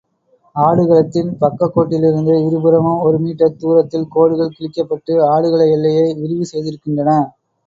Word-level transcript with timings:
ஆடு 0.55 0.83
களத்தின் 0.85 1.29
பக்கக்கோட்டிலிருந்து 1.41 2.35
இருபுறமும் 2.47 3.03
ஒரு 3.03 3.19
மீட்டர் 3.19 3.59
தூரத்தில் 3.61 4.09
கோடுகள் 4.09 4.53
கிழிக்கப்பட்டு, 4.57 5.15
ஆடுகள 5.31 5.61
எல்லையை 5.75 6.07
விரிவு 6.21 6.47
செய்திருக்கின்றன. 6.51 7.13